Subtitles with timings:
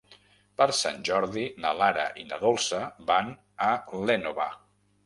[0.61, 3.33] Per Sant Jordi na Lara i na Dolça van
[3.69, 3.73] a
[4.11, 4.53] l'Énova.